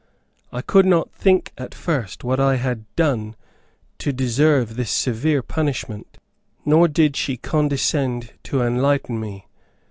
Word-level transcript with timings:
I 0.51 0.63
could 0.63 0.87
not 0.87 1.11
think 1.11 1.53
at 1.59 1.75
first 1.75 2.23
what 2.23 2.39
I 2.39 2.55
had 2.55 2.85
done 2.95 3.35
to 3.99 4.11
deserve 4.11 4.75
this 4.75 4.89
severe 4.89 5.43
punishment, 5.43 6.17
nor 6.65 6.87
did 6.87 7.15
she 7.15 7.37
condescend 7.37 8.33
to 8.45 8.63
enlighten 8.63 9.19
me. 9.19 9.45